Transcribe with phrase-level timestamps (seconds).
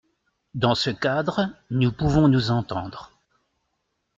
[0.55, 3.11] Dans ce cadre, nous pouvons nous entendre.